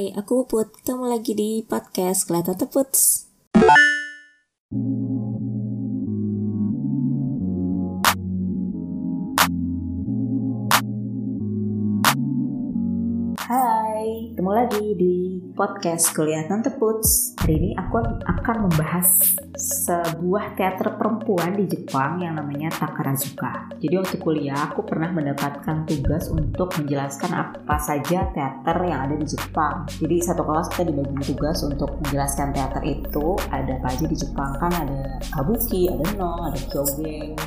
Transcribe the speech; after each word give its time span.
Hai, 0.00 0.16
aku 0.16 0.48
Put. 0.48 0.80
Ketemu 0.80 1.12
lagi 1.12 1.36
di 1.36 1.60
podcast 1.60 2.24
Kelihatan 2.24 2.56
Teputs. 2.56 3.28
Ketemu 14.10 14.50
lagi 14.50 14.86
di 14.98 15.38
podcast 15.54 16.10
Kuliah 16.10 16.42
Tante 16.50 16.74
Puts. 16.74 17.38
Hari 17.38 17.54
ini 17.62 17.70
aku 17.78 18.02
akan 18.26 18.66
membahas 18.66 19.38
sebuah 19.54 20.58
teater 20.58 20.98
perempuan 20.98 21.54
di 21.54 21.70
Jepang 21.70 22.18
yang 22.18 22.34
namanya 22.34 22.74
Takarazuka. 22.74 23.70
Jadi 23.78 23.94
waktu 23.94 24.18
kuliah 24.18 24.66
aku 24.66 24.82
pernah 24.82 25.14
mendapatkan 25.14 25.86
tugas 25.86 26.26
untuk 26.26 26.74
menjelaskan 26.74 27.30
apa 27.38 27.76
saja 27.78 28.26
teater 28.34 28.76
yang 28.82 29.06
ada 29.06 29.14
di 29.14 29.26
Jepang. 29.30 29.86
Jadi 29.86 30.16
satu 30.26 30.42
kelas 30.42 30.74
kita 30.74 30.90
dibagi 30.90 31.30
tugas 31.30 31.62
untuk 31.62 31.94
menjelaskan 32.02 32.50
teater 32.50 32.82
itu 32.82 33.38
ada 33.54 33.78
apa 33.78 33.94
aja 33.94 34.04
di 34.10 34.16
Jepang 34.18 34.58
kan 34.58 34.72
ada 34.74 35.22
kabuki, 35.38 35.86
ada 35.86 36.02
no, 36.18 36.50
ada 36.50 36.58
kyogeng, 36.66 37.38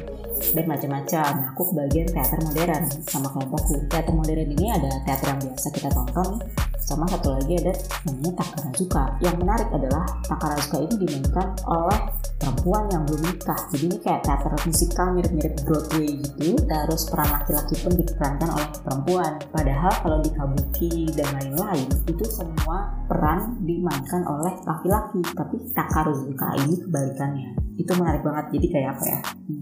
dan 0.51 0.65
macam-macam. 0.67 1.31
Aku 1.55 1.71
kebagian 1.71 2.11
teater 2.11 2.39
modern 2.43 2.83
sama 3.07 3.31
kelompokku. 3.31 3.87
Teater 3.87 4.11
modern 4.11 4.49
ini 4.51 4.67
ada 4.67 4.91
teater 5.07 5.31
yang 5.31 5.39
biasa 5.39 5.67
kita 5.71 5.89
tonton, 5.95 6.43
sama 6.83 7.07
satu 7.07 7.39
lagi 7.39 7.53
ada 7.63 7.73
namanya 8.03 8.31
Takarazuka. 8.43 9.03
Yang 9.23 9.35
menarik 9.39 9.69
adalah 9.71 10.03
Takarazuka 10.27 10.77
ini 10.83 10.95
dimainkan 11.07 11.47
oleh 11.63 11.99
perempuan 12.43 12.91
yang 12.91 13.07
belum 13.07 13.23
nikah. 13.23 13.61
Jadi 13.71 13.83
ini 13.87 13.97
kayak 14.03 14.21
teater 14.27 14.51
musikal 14.67 15.07
mirip-mirip 15.15 15.55
Broadway 15.63 16.11
gitu. 16.19 16.59
Terus 16.67 17.01
peran 17.07 17.29
laki-laki 17.31 17.75
pun 17.79 17.93
diperankan 17.95 18.49
oleh 18.51 18.69
perempuan. 18.83 19.31
Padahal 19.47 19.93
kalau 20.03 20.19
di 20.19 20.29
Kabuki 20.35 20.93
dan 21.15 21.27
lain-lain 21.39 21.87
itu 22.03 22.25
semua 22.27 22.91
peran 23.07 23.63
dimainkan 23.63 24.27
oleh 24.27 24.51
laki-laki. 24.67 25.23
Tapi 25.31 25.55
Takarazuka 25.71 26.47
ini 26.67 26.75
kebalikannya. 26.83 27.49
Itu 27.79 27.95
menarik 27.95 28.21
banget. 28.27 28.59
Jadi 28.59 28.67
kayak 28.67 28.89
apa 28.99 29.03
ya? 29.07 29.19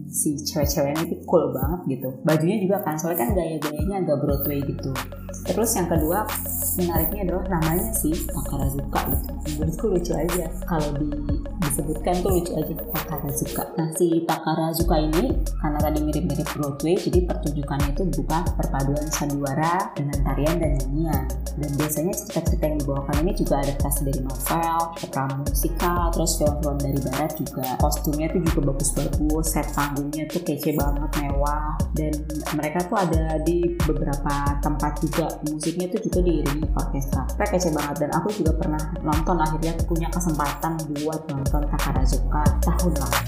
Si 0.09 0.41
cewek-ceweknya 0.41 1.05
itu 1.05 1.15
cool 1.29 1.53
banget 1.53 1.81
gitu. 1.85 2.09
Bajunya 2.25 2.57
juga 2.59 2.81
kan, 2.81 2.97
soalnya 2.97 3.29
kan 3.29 3.29
gaya-gayanya 3.37 3.95
agak 4.03 4.17
Broadway 4.25 4.59
gitu. 4.65 4.91
Terus 5.45 5.69
yang 5.77 5.87
kedua 5.87 6.25
menariknya 6.81 7.21
adalah 7.29 7.45
namanya 7.61 7.93
sih 7.93 8.13
Takarazuka 8.25 8.99
gitu. 9.13 9.31
Menurutku 9.61 9.85
lucu 9.93 10.11
aja. 10.17 10.45
Kalau 10.65 10.89
di, 10.99 11.07
disebutkan 11.71 12.19
tuh 12.19 12.31
aja 12.35 12.75
Takarazuka. 12.91 13.63
Nah 13.79 13.87
si 13.95 14.27
Takarazuka 14.27 14.95
ini 14.99 15.31
karena 15.63 15.79
tadi 15.79 15.99
mirip-mirip 16.03 16.47
Broadway, 16.51 16.99
jadi 16.99 17.19
pertunjukannya 17.23 17.89
itu 17.95 18.03
berupa 18.11 18.43
perpaduan 18.59 19.07
sandiwara 19.07 19.95
dengan 19.95 20.19
tarian 20.27 20.55
dan 20.59 20.71
nyanyian. 20.75 21.23
Dan 21.55 21.71
biasanya 21.79 22.13
cerita-cerita 22.15 22.63
yang 22.67 22.77
dibawakan 22.83 23.15
ini 23.23 23.31
juga 23.35 23.63
adaptasi 23.63 23.99
dari 24.07 24.21
novel, 24.23 24.79
drama 25.11 25.35
musikal, 25.47 26.01
terus 26.11 26.31
film-film 26.39 26.77
dari 26.79 26.99
barat 27.07 27.31
juga. 27.39 27.67
Kostumnya 27.79 28.27
tuh 28.31 28.41
juga 28.51 28.59
bagus-bagus, 28.71 29.45
set 29.47 29.67
panggungnya 29.71 30.23
tuh 30.27 30.41
kece 30.43 30.71
banget, 30.75 31.09
mewah. 31.23 31.75
Dan 31.95 32.13
mereka 32.55 32.79
tuh 32.87 32.97
ada 32.99 33.39
di 33.43 33.63
beberapa 33.87 34.33
tempat 34.59 34.99
juga. 35.03 35.27
Musiknya 35.47 35.87
tuh 35.91 35.99
juga 36.03 36.19
diiringi 36.23 36.67
orkestra. 36.75 37.23
Kayak 37.39 37.49
kece 37.55 37.69
banget 37.71 37.95
dan 38.07 38.11
aku 38.15 38.27
juga 38.35 38.51
pernah 38.59 38.83
nonton 39.03 39.37
akhirnya 39.39 39.73
punya 39.87 40.07
kesempatan 40.11 40.79
buat 41.03 41.21
nonton 41.27 41.60
Takarazuka 41.69 42.41
tahun 42.65 42.93
lalu. 42.97 43.21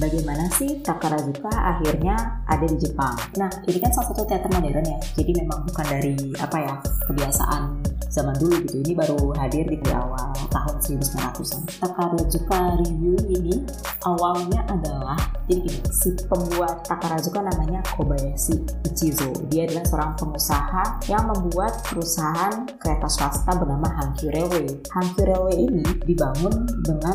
Bagaimana 0.00 0.48
sih 0.56 0.80
Takarazuka 0.80 1.52
akhirnya 1.52 2.42
ada 2.48 2.64
di 2.64 2.76
Jepang. 2.80 3.14
Nah, 3.36 3.52
ini 3.68 3.78
kan 3.78 3.92
salah 3.92 4.08
satu 4.10 4.24
teater 4.24 4.48
modern 4.48 4.82
ya, 4.82 4.98
jadi 5.14 5.44
memang 5.44 5.68
bukan 5.68 5.86
dari 5.86 6.16
apa 6.40 6.56
ya 6.56 6.74
kebiasaan 7.06 7.62
zaman 8.10 8.34
dulu 8.42 8.58
gitu. 8.66 8.82
Ini 8.82 8.92
baru 8.98 9.30
hadir 9.38 9.68
di 9.70 9.78
awal 9.94 10.34
tahun 10.50 10.76
1900-an. 10.82 11.62
Takarazuka 11.78 12.58
Review 12.82 13.16
ini 13.30 13.62
awalnya 14.02 14.66
adalah 14.66 15.20
jadi 15.46 15.62
gini, 15.66 15.80
si 15.94 16.10
pembuat 16.26 16.82
Takarazuka 16.86 17.38
namanya 17.42 17.84
Kobayashi 17.94 18.58
Ichizo. 18.86 19.30
Dia 19.46 19.70
adalah 19.70 19.84
seorang 19.86 20.12
pengusaha 20.18 20.82
yang 21.06 21.24
membuat 21.30 21.78
perusahaan 21.86 22.66
kereta 22.82 23.06
swasta 23.06 23.54
bernama 23.54 23.86
Hankyu 23.98 24.34
Railway. 24.34 24.66
Hankyu 24.90 25.22
Railway 25.26 25.56
ini 25.70 25.84
dibangun 26.06 26.66
dengan 26.82 27.14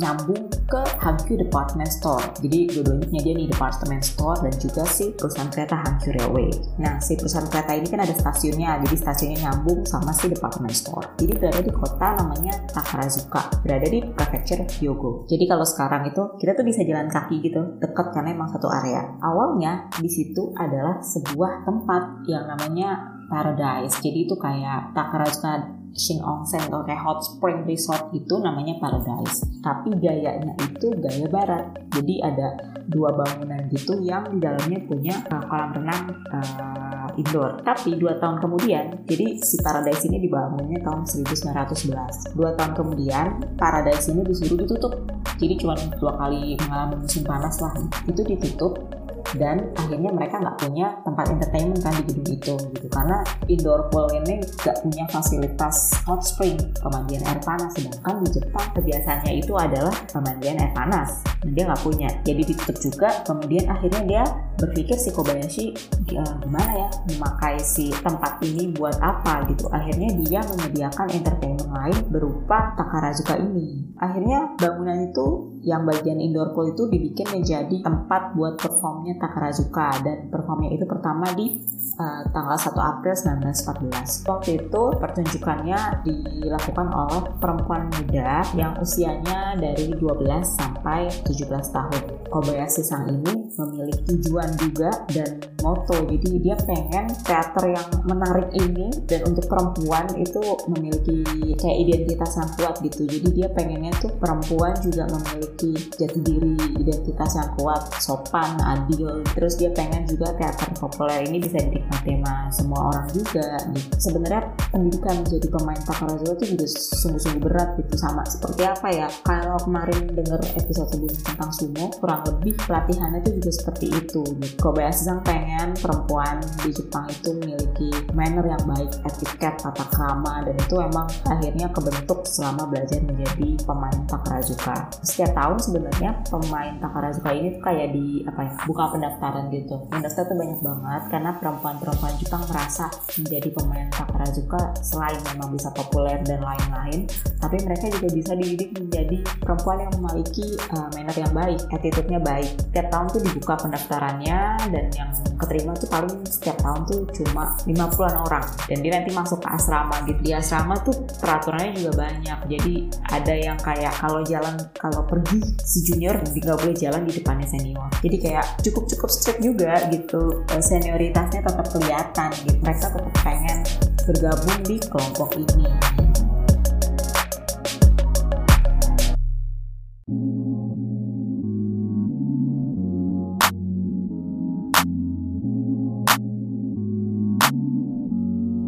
nyambung 0.00 0.50
ke 0.66 0.82
Hankyu 1.00 1.38
Department 1.38 1.92
Store. 1.92 2.23
Jadi 2.40 2.58
dua-duanya 2.70 3.06
punya 3.08 3.22
dia 3.22 3.34
nih 3.34 3.48
department 3.50 4.02
store 4.04 4.38
dan 4.44 4.54
juga 4.56 4.82
si 4.88 5.04
perusahaan 5.12 5.50
kereta 5.50 5.76
Hankyu 5.80 6.10
Railway. 6.16 6.50
Nah 6.80 6.98
si 7.00 7.18
perusahaan 7.18 7.48
kereta 7.48 7.72
ini 7.76 7.86
kan 7.90 8.00
ada 8.02 8.14
stasiunnya, 8.14 8.80
jadi 8.86 8.96
stasiunnya 8.96 9.38
nyambung 9.48 9.84
sama 9.84 10.10
si 10.14 10.30
department 10.30 10.74
store. 10.74 11.06
Jadi 11.20 11.32
berada 11.36 11.60
di 11.60 11.72
kota 11.72 12.06
namanya 12.18 12.54
Takarazuka, 12.70 13.42
berada 13.62 13.86
di 13.86 14.00
prefecture 14.14 14.62
Hyogo. 14.78 15.28
Jadi 15.28 15.44
kalau 15.44 15.66
sekarang 15.66 16.08
itu 16.08 16.22
kita 16.40 16.52
tuh 16.56 16.64
bisa 16.64 16.80
jalan 16.82 17.08
kaki 17.10 17.36
gitu, 17.44 17.60
dekat 17.78 18.10
karena 18.14 18.32
emang 18.32 18.50
satu 18.50 18.68
area. 18.72 19.18
Awalnya 19.20 19.92
di 20.00 20.10
situ 20.10 20.54
adalah 20.56 21.00
sebuah 21.02 21.66
tempat 21.66 22.26
yang 22.30 22.48
namanya 22.48 23.14
Paradise. 23.24 23.98
Jadi 24.04 24.28
itu 24.28 24.36
kayak 24.36 24.92
Takarazuka 24.92 25.83
Shin 25.94 26.18
Onsen 26.20 26.58
atau 26.66 26.82
kayak 26.82 27.00
hot 27.00 27.22
spring 27.22 27.62
resort 27.64 28.10
itu 28.10 28.34
namanya 28.42 28.74
Paradise. 28.82 29.46
Tapi 29.62 29.94
gayanya 30.02 30.54
itu 30.58 30.90
gaya 30.98 31.26
barat. 31.30 31.64
Jadi 31.94 32.18
ada 32.18 32.74
dua 32.90 33.14
bangunan 33.14 33.64
gitu 33.70 33.96
yang 34.02 34.28
di 34.28 34.42
dalamnya 34.42 34.82
punya 34.84 35.14
uh, 35.30 35.42
kolam 35.46 35.70
renang 35.72 36.04
uh, 36.34 37.08
indoor. 37.14 37.62
Tapi 37.62 37.94
dua 37.96 38.18
tahun 38.18 38.42
kemudian, 38.42 39.06
jadi 39.06 39.38
si 39.40 39.56
Paradise 39.62 40.02
ini 40.10 40.18
dibangunnya 40.18 40.82
tahun 40.82 41.06
1911. 41.06 42.34
Dua 42.34 42.50
tahun 42.58 42.72
kemudian, 42.74 43.26
Paradise 43.54 44.10
ini 44.10 44.26
disuruh 44.26 44.58
ditutup. 44.66 44.92
Jadi 45.38 45.54
cuma 45.62 45.78
dua 45.98 46.18
kali 46.18 46.58
mengalami 46.58 47.06
musim 47.06 47.22
panas 47.22 47.58
lah. 47.62 47.74
Itu 48.06 48.26
ditutup 48.26 49.03
dan 49.34 49.74
akhirnya 49.74 50.10
mereka 50.14 50.38
nggak 50.38 50.58
punya 50.62 50.86
tempat 51.02 51.26
entertainment 51.30 51.80
kan 51.82 51.94
di 51.98 52.02
gedung 52.10 52.28
itu 52.30 52.54
gitu. 52.76 52.86
Karena 52.90 53.18
indoor 53.50 53.90
pool 53.90 54.06
ini 54.14 54.40
nggak 54.42 54.76
punya 54.86 55.04
fasilitas 55.10 55.76
hot 56.06 56.22
spring 56.22 56.58
pemandian 56.80 57.22
air 57.26 57.40
panas. 57.42 57.70
Sedangkan 57.74 58.22
di 58.22 58.30
Jepang 58.38 58.66
kebiasaannya 58.78 59.32
itu 59.38 59.52
adalah 59.56 59.94
pemandian 60.10 60.58
air 60.60 60.72
panas. 60.72 61.22
Dan 61.42 61.50
dia 61.54 61.64
nggak 61.68 61.82
punya. 61.82 62.08
Jadi 62.22 62.42
ditutup 62.54 62.76
juga 62.78 63.08
kemudian 63.26 63.64
akhirnya 63.70 64.02
dia 64.06 64.24
berpikir 64.54 64.94
si 64.94 65.10
Kobayashi 65.10 65.74
gimana 66.06 66.72
ya 66.86 66.88
memakai 67.10 67.58
si 67.58 67.90
tempat 67.90 68.38
ini 68.46 68.70
buat 68.74 68.96
apa? 69.02 69.46
Gitu. 69.50 69.66
Akhirnya 69.70 70.14
dia 70.22 70.40
menyediakan 70.46 71.06
entertainment 71.10 71.70
lain 71.74 71.98
berupa 72.08 72.72
Takarazuka 72.78 73.34
ini. 73.38 73.82
Akhirnya 73.98 74.54
bangunan 74.58 75.10
itu 75.10 75.58
yang 75.64 75.88
bagian 75.88 76.20
indoor 76.20 76.52
pool 76.52 76.70
itu 76.76 76.86
dibikin 76.92 77.24
menjadi 77.32 77.80
tempat 77.80 78.36
buat 78.36 78.60
performnya 78.60 79.16
Takarazuka 79.24 80.04
dan 80.04 80.28
performnya 80.28 80.76
itu 80.76 80.84
pertama 80.84 81.32
di 81.32 81.64
uh, 81.96 82.22
tanggal 82.28 82.56
1 82.60 82.76
April 82.76 83.14
1914. 83.16 84.28
Waktu 84.28 84.50
itu 84.60 84.82
pertunjukannya 85.00 85.80
dilakukan 86.04 86.88
oleh 86.92 87.20
perempuan 87.40 87.88
muda 87.88 88.44
yang 88.52 88.76
usianya 88.76 89.56
dari 89.56 89.96
12 89.96 90.44
sampai 90.44 91.08
17 91.24 91.48
tahun. 91.48 92.02
Kobayashi 92.28 92.82
Sang 92.82 93.06
ini 93.06 93.46
memiliki 93.54 94.02
tujuan 94.10 94.50
juga 94.58 94.90
dan 95.14 95.38
moto. 95.62 96.02
Jadi 96.02 96.42
dia 96.42 96.58
pengen 96.58 97.06
teater 97.22 97.70
yang 97.70 97.88
menarik 98.04 98.50
ini 98.58 98.90
dan 99.06 99.22
untuk 99.30 99.46
perempuan 99.46 100.04
itu 100.18 100.42
memiliki 100.74 101.22
kayak 101.54 101.78
identitas 101.78 102.36
yang 102.36 102.50
kuat 102.58 102.74
gitu. 102.82 103.06
Jadi 103.06 103.28
dia 103.30 103.48
pengennya 103.54 103.94
tuh 104.02 104.10
perempuan 104.18 104.74
juga 104.82 105.06
memiliki 105.06 105.72
jati 105.94 106.20
diri, 106.20 106.58
identitas 106.82 107.38
yang 107.38 107.50
kuat, 107.54 107.82
sopan, 108.02 108.58
adil. 108.66 109.13
Terus 109.36 109.54
dia 109.60 109.70
pengen 109.70 110.02
juga 110.08 110.34
teater 110.34 110.70
populer 110.78 111.28
ini 111.28 111.38
bisa 111.38 111.60
dinikmati 111.60 112.18
sama 112.18 112.34
semua 112.50 112.80
orang 112.90 113.06
juga. 113.12 113.48
Gitu. 113.70 113.92
Sebenarnya 114.00 114.42
pendidikan 114.72 115.16
jadi 115.26 115.46
pemain 115.50 115.80
Takarazuka 115.84 116.32
itu 116.40 116.44
juga 116.56 116.66
sungguh-sungguh 116.70 117.42
berat 117.44 117.70
gitu 117.78 117.94
sama 118.00 118.22
seperti 118.26 118.62
apa 118.64 118.88
ya? 118.90 119.08
Kalau 119.22 119.56
kemarin 119.62 120.00
denger 120.10 120.40
episode 120.56 120.88
sebelumnya 120.90 121.20
tentang 121.22 121.50
sumo, 121.52 121.86
kurang 122.00 122.22
lebih 122.26 122.52
pelatihannya 122.64 123.18
itu 123.22 123.30
juga 123.38 123.50
seperti 123.52 123.86
itu. 123.92 124.22
Gitu. 124.24 124.54
Kobayashi 124.58 125.02
Sang 125.04 125.20
pengen 125.20 125.76
perempuan 125.76 126.40
di 126.64 126.70
Jepang 126.72 127.04
itu 127.12 127.36
memiliki 127.36 127.90
manner 128.16 128.46
yang 128.48 128.62
baik, 128.64 128.90
etiket, 129.04 129.54
tata 129.60 129.84
krama, 129.92 130.40
dan 130.48 130.56
itu 130.56 130.76
emang 130.80 131.06
akhirnya 131.28 131.68
kebentuk 131.74 132.24
selama 132.24 132.64
belajar 132.70 133.04
menjadi 133.04 133.48
pemain 133.68 134.00
Takarazuka. 134.08 134.88
Setiap 135.04 135.36
tahun 135.36 135.58
sebenarnya 135.60 136.10
pemain 136.30 136.74
Takarazuka 136.80 137.30
ini 137.36 137.48
tuh 137.58 137.62
kayak 137.62 137.88
di 137.92 138.24
apa 138.24 138.40
ya 138.48 138.52
buka 138.64 138.84
pendaftaran 139.04 139.52
gitu. 139.52 139.76
Pendaftar 139.92 140.22
tuh 140.24 140.36
banyak 140.40 140.60
banget 140.64 141.02
karena 141.12 141.30
perempuan-perempuan 141.36 142.14
Jepang 142.16 142.42
merasa 142.48 142.88
menjadi 143.20 143.48
pemain 143.52 143.88
takarazuka 143.92 144.60
selain 144.80 145.20
memang 145.28 145.52
bisa 145.52 145.68
populer 145.76 146.16
dan 146.24 146.40
lain-lain 146.40 147.04
tapi 147.44 147.60
mereka 147.60 147.92
juga 147.92 148.08
bisa 148.08 148.32
dididik 148.32 148.72
menjadi 148.72 149.20
perempuan 149.44 149.84
yang 149.84 149.92
memiliki 150.00 150.56
uh, 150.72 150.88
manner 150.96 151.12
yang 151.12 151.32
baik 151.36 151.60
attitude-nya 151.68 152.20
baik. 152.24 152.48
Setiap 152.72 152.88
tahun 152.88 153.06
tuh 153.12 153.20
dibuka 153.20 153.54
pendaftarannya 153.60 154.40
dan 154.72 154.84
yang 154.96 155.10
keterima 155.36 155.76
tuh 155.76 155.88
paling 155.92 156.16
setiap 156.24 156.56
tahun 156.64 156.88
tuh 156.88 157.04
cuma 157.12 157.52
50-an 157.68 158.16
orang. 158.24 158.44
Dan 158.64 158.80
dia 158.80 158.96
nanti 158.96 159.12
masuk 159.12 159.44
ke 159.44 159.48
asrama 159.52 159.96
gitu. 160.08 160.20
Di 160.24 160.32
asrama 160.32 160.80
tuh 160.80 160.96
peraturannya 161.20 161.76
juga 161.76 162.08
banyak. 162.08 162.38
Jadi 162.48 162.74
ada 163.12 163.34
yang 163.36 163.58
kayak 163.60 163.92
kalau 164.00 164.24
jalan 164.24 164.56
kalau 164.80 165.04
pergi 165.04 165.44
si 165.60 165.84
junior 165.84 166.16
nggak 166.24 166.56
boleh 166.56 166.76
jalan 166.80 167.04
di 167.04 167.12
depannya 167.20 167.44
senior. 167.44 167.92
Jadi 168.00 168.16
kayak 168.24 168.64
cukup 168.64 168.83
cukup 168.88 169.10
strict 169.10 169.40
juga 169.40 169.80
gitu. 169.88 170.44
Senioritasnya 170.48 171.40
tetap 171.40 171.66
kelihatan 171.72 172.30
gitu. 172.44 172.58
Mereka 172.60 172.86
tetap 172.92 173.14
pengen 173.24 173.58
bergabung 174.04 174.58
di 174.64 174.76
kelompok 174.84 175.30
ini. 175.40 175.68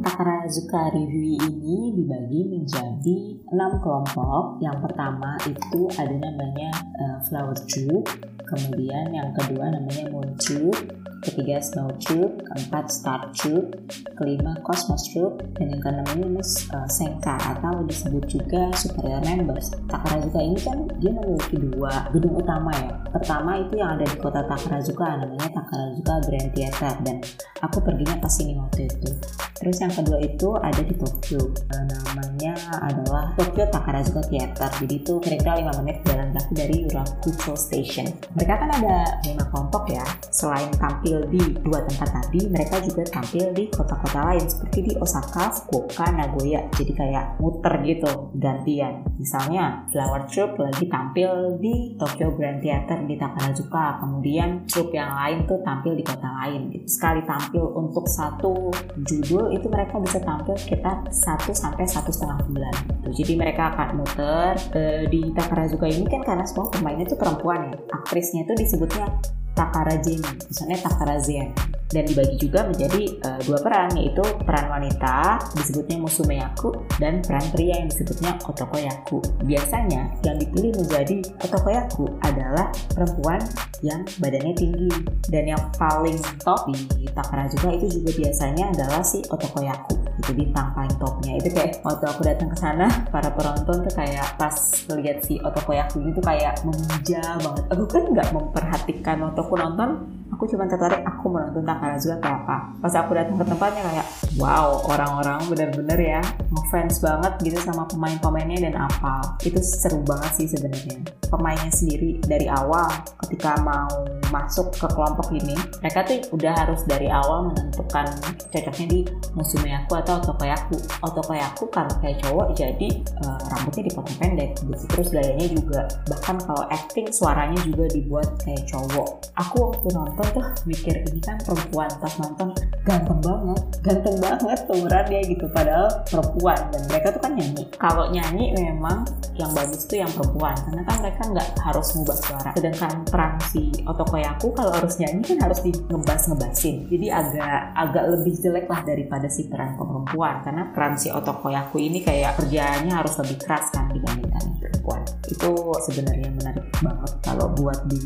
Takarazuka 0.07 0.97
Review 0.97 1.37
ini 1.45 1.93
dibagi 1.93 2.49
menjadi 2.49 3.19
enam 3.53 3.77
kelompok. 3.85 4.65
Yang 4.65 4.89
pertama 4.89 5.37
itu 5.45 5.81
ada 5.93 6.17
namanya 6.17 6.71
uh, 6.97 7.19
Flower 7.29 7.59
Tube, 7.69 8.09
kemudian 8.47 9.13
yang 9.13 9.31
kedua 9.35 9.75
namanya 9.75 10.07
Moon 10.11 10.33
Tube, 10.39 10.79
ketiga 11.27 11.59
Snow 11.59 11.91
Tube, 11.99 12.39
keempat 12.47 12.87
Star 12.87 13.35
Tube, 13.35 13.75
kelima 14.15 14.55
Cosmos 14.63 15.11
Tube, 15.11 15.43
dan 15.59 15.75
yang 15.75 15.83
keenam 15.83 16.07
ini 16.15 16.41
uh, 16.43 16.89
Senka 16.89 17.35
atau 17.41 17.83
disebut 17.83 18.25
juga 18.31 18.71
Superior 18.79 19.23
Members. 19.27 19.75
Takarazuka 19.91 20.41
ini 20.41 20.59
kan 20.63 20.87
dia 21.03 21.11
memiliki 21.11 21.57
dua 21.59 22.07
gedung 22.15 22.39
utama 22.39 22.71
ya. 22.79 22.95
Pertama 23.11 23.59
itu 23.59 23.75
yang 23.81 23.99
ada 23.99 24.07
di 24.07 24.17
kota 24.23 24.47
Takarazuka 24.47 25.07
namanya 25.19 25.49
Takarazuka 25.51 26.15
Grand 26.31 26.51
Theater 26.55 26.93
dan 27.03 27.17
aku 27.65 27.79
perginya 27.83 28.17
ke 28.23 28.29
sini 28.31 28.55
waktu 28.55 28.87
itu. 28.87 29.11
Terus 29.57 29.77
yang 29.81 29.93
kedua 29.93 30.19
itu 30.21 30.49
ada 30.61 30.83
di 30.85 30.95
Tokyo. 30.95 31.43
Uh, 31.75 31.85
namanya 31.87 32.55
adalah 32.85 33.33
Tokyo 33.35 33.65
Takarazuka 33.73 34.23
Theater. 34.29 34.69
Jadi 34.85 34.95
itu 35.01 35.19
kira-kira 35.19 35.65
5 35.65 35.81
menit 35.83 35.99
jalan 36.05 36.29
kaki 36.37 36.53
dari 36.55 36.77
Urakucho 36.87 37.53
Station. 37.57 38.07
Mereka 38.37 38.55
kan 38.61 38.71
ada 38.71 38.97
lima 39.25 39.45
kelompok 39.49 39.89
ya. 39.89 40.05
Selain 40.29 40.69
tampil 40.77 41.25
di 41.33 41.41
dua 41.65 41.81
tempat 41.89 42.13
tadi, 42.13 42.45
mereka 42.53 42.77
juga 42.85 43.03
tampil 43.09 43.57
di 43.57 43.65
kota-kota 43.73 44.29
lain 44.29 44.45
seperti 44.45 44.79
di 44.85 44.93
Osaka, 45.01 45.49
Fukuoka, 45.49 46.13
Nagoya. 46.13 46.69
Jadi 46.77 46.93
kayak 46.93 47.41
muter 47.41 47.81
gitu, 47.81 48.29
gantian. 48.37 49.09
Misalnya 49.17 49.89
Flower 49.89 50.29
Troop 50.29 50.61
lagi 50.61 50.85
tampil 50.93 51.57
di 51.57 51.97
Tokyo 51.97 52.37
Grand 52.37 52.61
Theater 52.61 53.09
di 53.09 53.17
Takarazuka, 53.17 54.05
kemudian 54.05 54.69
troop 54.69 54.93
yang 54.93 55.17
lain 55.17 55.49
tuh 55.49 55.65
tampil 55.65 55.97
di 55.97 56.05
kota 56.05 56.29
lain. 56.45 56.69
Gitu. 56.77 56.85
Sekali 56.85 57.25
tampil 57.25 57.65
untuk 57.73 58.05
satu 58.05 58.69
judul 59.01 59.57
itu 59.57 59.67
mereka 59.73 59.97
bisa 59.97 60.21
tampil 60.21 60.53
sekitar 60.61 61.09
1 61.09 61.57
sampai 61.57 61.85
satu 61.89 62.13
setengah 62.13 62.45
bulan. 62.45 62.75
Gitu. 62.85 63.25
Jadi 63.25 63.33
mereka 63.41 63.73
akan 63.73 63.89
muter 63.97 64.53
e, 64.77 64.83
di 65.09 65.33
Takarazuka 65.33 65.89
ini 65.89 66.05
kan 66.05 66.21
karena 66.21 66.45
semua 66.45 66.69
pemainnya 66.69 67.09
tuh 67.09 67.17
perempuan 67.17 67.73
ya. 67.73 67.77
Aktrisnya 68.27 68.43
itu 68.43 68.55
disebutnya 68.59 69.07
Takara 69.55 69.95
Jenny, 70.03 70.35
misalnya 70.51 70.83
Takara 70.83 71.15
Zen. 71.23 71.55
Dan 71.87 72.03
dibagi 72.11 72.35
juga 72.43 72.67
menjadi 72.67 73.23
uh, 73.23 73.39
dua 73.47 73.63
peran, 73.63 73.95
yaitu 73.95 74.27
peran 74.43 74.67
wanita 74.67 75.39
disebutnya 75.55 76.03
Musumeyaku 76.03 76.75
dan 76.99 77.23
peran 77.23 77.47
pria 77.55 77.79
yang 77.79 77.87
disebutnya 77.87 78.35
Otokoyaku. 78.43 79.23
Biasanya 79.47 80.11
yang 80.27 80.43
dipilih 80.43 80.75
menjadi 80.75 81.23
Otokoyaku 81.39 82.19
adalah 82.27 82.75
perempuan 82.91 83.39
yang 83.87 84.03
badannya 84.19 84.59
tinggi 84.59 84.91
dan 85.31 85.55
yang 85.55 85.63
paling 85.79 86.19
top 86.43 86.67
di 86.67 87.07
Takara 87.15 87.47
juga 87.47 87.79
itu 87.79 88.03
juga 88.03 88.11
biasanya 88.27 88.75
adalah 88.75 89.07
si 89.07 89.23
Otokoyaku 89.31 90.06
itu 90.21 90.31
bintang 90.33 90.73
topnya. 90.97 91.37
Itu 91.39 91.49
kayak 91.53 91.85
waktu 91.85 92.05
aku 92.09 92.21
datang 92.25 92.49
ke 92.53 92.57
sana 92.59 92.87
para 93.13 93.29
penonton 93.33 93.85
tuh 93.85 93.95
kayak 93.95 94.27
pas 94.41 94.57
melihat 94.93 95.19
si 95.23 95.39
Otokoyaku 95.41 96.09
itu 96.09 96.21
kayak 96.25 96.61
memuja 96.65 97.23
banget. 97.41 97.65
Aku 97.73 97.85
kan 97.89 98.03
nggak 98.11 98.29
memperhatikan 98.33 99.17
waktu 99.23 99.41
aku 99.41 99.55
nonton 99.57 99.91
aku 100.33 100.45
cuma 100.53 100.69
tertarik 100.69 101.01
aku 101.07 101.33
menonton 101.33 101.65
Takarazuka 101.65 102.17
kayak 102.21 102.39
apa. 102.45 102.57
Pas 102.83 102.95
aku 102.97 103.11
datang 103.17 103.37
ke 103.41 103.45
tempatnya 103.49 103.83
kayak 103.89 104.07
wow 104.37 104.85
orang-orang 104.85 105.41
bener-bener 105.49 106.21
ya 106.21 106.23
ngefans 106.53 107.01
banget 107.01 107.33
gitu 107.41 107.59
sama 107.65 107.89
pemain-pemainnya 107.89 108.69
dan 108.69 108.75
apa. 108.89 109.37
Itu 109.41 109.61
seru 109.65 110.05
banget 110.05 110.33
sih 110.37 110.47
sebenarnya. 110.51 111.01
Pemainnya 111.27 111.73
sendiri 111.73 112.21
dari 112.25 112.47
awal 112.47 112.87
ketika 113.27 113.59
mau 113.65 113.89
masuk 114.31 114.75
ke 114.75 114.87
kelompok 114.91 115.31
ini 115.33 115.57
mereka 115.81 116.03
tuh 116.07 116.19
udah 116.35 116.53
harus 116.53 116.83
dari 116.85 117.09
awal 117.09 117.51
menentukan 117.51 118.07
cocoknya 118.51 118.87
di 118.91 119.01
musuhnya 119.35 119.87
aku 119.87 119.99
atau 120.07 120.23
otokoyaku 120.23 120.79
otokoyaku 121.03 121.65
kalau 121.75 121.91
kayak 121.99 122.23
cowok 122.23 122.55
jadi 122.55 122.89
uh, 123.27 123.39
rambutnya 123.51 123.83
dipotong 123.91 124.17
pendek 124.23 124.51
gitu. 124.63 124.85
Terus 124.95 125.09
gayanya 125.11 125.47
juga 125.51 125.81
bahkan 126.07 126.39
kalau 126.47 126.65
acting 126.71 127.11
suaranya 127.11 127.59
juga 127.67 127.91
dibuat 127.91 128.29
kayak 128.47 128.63
cowok. 128.71 129.35
Aku 129.35 129.57
waktu 129.67 129.89
nonton 129.91 130.27
tuh 130.31 130.47
mikir 130.71 130.95
ini 131.11 131.19
kan 131.19 131.37
perempuan 131.43 131.91
pas 131.99 132.15
nonton 132.23 132.55
ganteng 132.87 133.19
banget 133.19 133.61
ganteng 133.83 134.17
banget 134.23 134.59
pemerannya 134.71 135.21
gitu. 135.27 135.45
Padahal 135.51 135.91
perempuan 136.07 136.61
dan 136.71 136.83
mereka 136.87 137.07
tuh 137.11 137.23
kan 137.27 137.33
nyanyi. 137.35 137.65
Kalau 137.75 138.05
nyanyi 138.15 138.55
memang 138.55 139.03
yang 139.35 139.51
bagus 139.53 139.91
tuh 139.91 139.99
yang 139.99 140.11
perempuan 140.15 140.55
karena 140.71 140.83
kan 140.87 140.97
mereka 141.03 141.23
nggak 141.27 141.49
harus 141.67 141.87
ngubah 141.99 142.19
suara. 142.23 142.51
Sedangkan 142.55 143.03
peran 143.11 143.35
si 143.51 143.75
otokoyaku 143.83 144.55
kalau 144.55 144.71
harus 144.71 144.95
nyanyi 145.03 145.35
kan 145.35 145.51
harus 145.51 145.59
di 145.67 145.75
ngebas 145.75 146.31
ngebasin 146.31 146.77
jadi 146.87 147.07
agak 147.13 147.61
agak 147.75 148.05
lebih 148.13 148.35
jelek 148.39 148.67
lah 148.69 148.81
daripada 148.85 149.27
si 149.27 149.49
peran 149.49 149.75
perempuan. 150.05 150.45
Karena 150.45 150.63
peran 150.71 150.95
si 151.01 151.09
otokoyaku 151.09 151.77
ini 151.81 152.05
kayak 152.05 152.37
kerjaannya 152.37 152.93
harus 152.93 153.15
lebih 153.25 153.39
keras 153.41 153.73
kan 153.73 153.89
dibandingkan 153.89 154.45
perempuan. 154.61 155.01
Itu 155.25 155.51
sebenarnya 155.89 156.29
menarik 156.37 156.67
banget 156.85 157.13
kalau 157.25 157.47
buat 157.57 157.81
di 157.89 158.01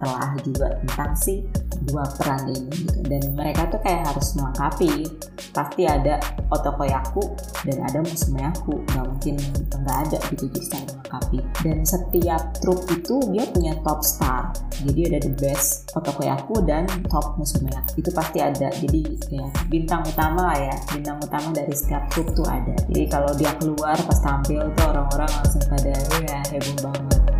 telah 0.00 0.32
juga 0.40 0.68
tentang 0.80 1.12
si 1.14 1.44
dua 1.84 2.08
peran 2.16 2.48
ini 2.48 2.72
gitu. 2.72 3.00
dan 3.06 3.22
mereka 3.36 3.68
tuh 3.68 3.80
kayak 3.84 4.08
harus 4.08 4.32
melengkapi. 4.38 4.92
Pasti 5.54 5.82
ada 5.86 6.18
otokoyaku 6.54 7.22
dan 7.66 7.78
ada 7.84 7.98
musumeyaku 8.00 8.80
nggak 8.94 9.04
mungkin 9.04 9.34
nggak 9.74 9.98
ada 10.08 10.18
gitu 10.30 10.46
jadi 10.48 10.66
saling 10.70 10.94
melengkapi 11.14 11.38
dan 11.62 11.76
setiap 11.86 12.42
trup 12.58 12.80
itu 12.90 13.16
dia 13.30 13.44
punya 13.50 13.72
top 13.86 14.00
star. 14.02 14.50
Jadi 14.84 15.00
ada 15.08 15.18
the 15.22 15.32
best 15.38 15.88
otokoyaku 15.94 16.54
dan 16.66 16.84
top 17.06 17.38
musumeyaku 17.38 18.02
itu 18.02 18.10
pasti 18.10 18.38
ada. 18.42 18.68
Jadi 18.74 19.02
ya 19.30 19.46
bintang 19.70 20.02
utama 20.04 20.52
lah 20.52 20.58
ya. 20.58 20.76
Bintang 20.90 21.18
utama 21.22 21.48
dari 21.54 21.72
setiap 21.72 22.10
trup 22.10 22.28
tuh 22.34 22.46
ada. 22.46 22.74
Jadi 22.90 23.02
kalau 23.06 23.30
dia 23.38 23.52
keluar 23.56 23.94
pas 23.94 24.18
tampil 24.20 24.60
tuh 24.74 24.86
orang-orang 24.90 25.30
langsung 25.30 25.64
pada 25.70 25.94
ya 26.24 26.38
heboh 26.50 26.76
banget 26.90 27.33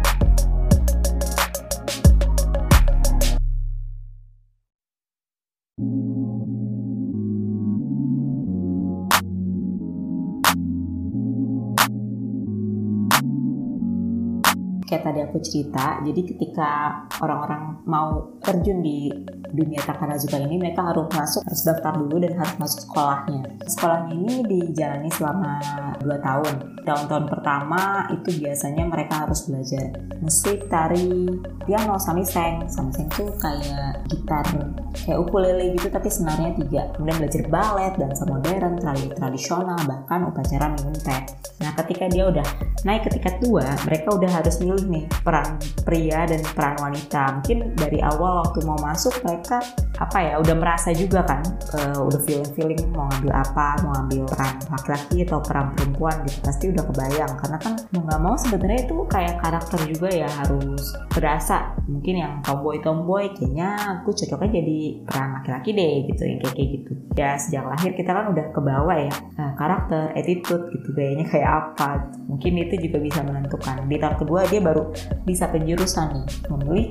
kayak 14.95 15.11
tadi 15.11 15.21
aku 15.27 15.43
cerita, 15.43 15.99
jadi 16.07 16.21
ketika 16.23 16.71
orang-orang 17.19 17.83
mau 17.83 18.39
terjun 18.39 18.79
di 18.79 19.11
dunia 19.51 19.83
Takarazuka 19.83 20.39
ini, 20.39 20.55
mereka 20.55 20.87
harus 20.87 21.11
masuk, 21.11 21.43
harus 21.43 21.67
daftar 21.67 21.99
dulu 21.99 22.23
dan 22.23 22.39
harus 22.39 22.55
masuk 22.63 22.87
sekolahnya. 22.87 23.43
Sekolahnya 23.67 24.15
ini 24.15 24.35
dijalani 24.47 25.11
selama 25.11 25.59
2 25.99 26.15
tahun. 26.23 26.74
Tahun-tahun 26.85 27.33
pertama 27.33 28.05
itu 28.13 28.45
biasanya 28.45 28.85
mereka 28.85 29.25
harus 29.25 29.49
belajar 29.49 29.97
musik, 30.21 30.69
tari, 30.69 31.25
piano, 31.65 31.97
samiseng. 31.97 32.69
Samiseng 32.69 33.09
tuh 33.09 33.33
kayak 33.41 34.05
gitar, 34.13 34.45
kayak 34.93 35.19
ukulele 35.19 35.73
gitu 35.75 35.89
tapi 35.89 36.13
senarnya 36.13 36.53
tiga. 36.61 36.93
Kemudian 36.93 37.25
belajar 37.25 37.43
balet, 37.49 37.93
dansa 37.97 38.25
modern, 38.29 38.77
tari 38.77 39.05
tradisional, 39.17 39.81
bahkan 39.89 40.29
upacara 40.29 40.77
minum 40.77 40.93
teh. 41.01 41.25
Nah 41.65 41.73
ketika 41.81 42.05
dia 42.13 42.29
udah 42.29 42.45
naik 42.85 43.09
ke 43.09 43.17
tingkat 43.17 43.41
dua, 43.41 43.65
mereka 43.89 44.13
udah 44.13 44.29
harus 44.29 44.61
milih 44.61 44.85
nih 44.85 45.05
peran 45.25 45.57
pria 45.89 46.29
dan 46.29 46.45
peran 46.53 46.77
wanita 46.77 47.41
mungkin 47.41 47.73
dari 47.73 47.99
awal 48.05 48.45
waktu 48.45 48.61
mau 48.69 48.77
masuk 48.81 49.17
mereka 49.25 49.65
apa 49.97 50.19
ya 50.21 50.35
udah 50.43 50.57
merasa 50.59 50.91
juga 50.91 51.23
kan 51.25 51.41
uh, 51.79 52.05
udah 52.05 52.21
feeling 52.27 52.51
feeling 52.53 52.83
mau 52.93 53.09
ngambil 53.09 53.33
apa 53.33 53.67
mau 53.87 53.93
ngambil 53.97 54.29
peran 54.29 54.55
laki-laki 54.69 55.17
atau 55.25 55.39
peran 55.41 55.67
perempuan 55.73 56.17
gitu 56.27 56.39
pasti 56.45 56.65
udah 56.75 56.85
kebayang. 56.91 57.33
Karena 57.39 57.59
kan 57.63 57.73
mau 57.95 58.03
nggak 58.05 58.21
mau 58.21 58.35
sebenarnya 58.35 58.81
itu 58.85 58.97
kayak 59.07 59.39
karakter 59.41 59.81
juga 59.87 60.09
ya 60.11 60.29
harus 60.29 60.83
berasa. 61.15 61.73
Mungkin 61.87 62.15
yang 62.19 62.33
tomboy 62.43 62.83
tomboy 62.83 63.31
kayaknya 63.33 63.79
aku 64.03 64.11
cocoknya 64.11 64.61
jadi 64.61 64.79
peran 65.07 65.29
laki-laki 65.41 65.71
deh 65.73 65.95
gitu 66.11 66.23
yang 66.27 66.39
kayak 66.43 66.55
kayak 66.59 66.69
gitu. 66.81 66.93
Ya 67.15 67.29
sejak 67.39 67.65
lahir 67.65 67.91
kita 67.95 68.11
kan 68.11 68.27
udah 68.35 68.47
kebawa 68.51 68.95
ya. 68.99 69.15
Nah, 69.39 69.55
karakter 69.55 70.11
attitude 70.19 70.65
gitu 70.75 70.89
gayanya 70.93 71.27
kayak 71.31 71.49
apa 71.49 72.11
mungkin 72.27 72.59
itu 72.59 72.91
juga 72.91 72.99
bisa 72.99 73.21
menentukan. 73.23 73.87
Di 73.87 73.97
tahun 74.03 74.17
kedua 74.19 74.41
dia 74.51 74.59
baru 74.59 74.91
bisa 75.23 75.47
penjurusan 75.49 76.19
nih. 76.19 76.27
Memilih 76.51 76.87